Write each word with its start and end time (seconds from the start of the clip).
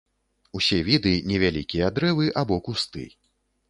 Усе 0.59 0.79
віды 0.87 1.13
невялікія 1.33 1.93
дрэвы 2.01 2.25
або 2.45 2.63
кусты. 2.71 3.11